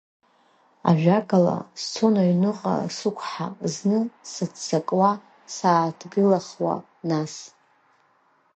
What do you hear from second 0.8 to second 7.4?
Ажәакала, сцон аҩныҟа сықәҳа, зны сыццакуа, сааҭгылахуа нас.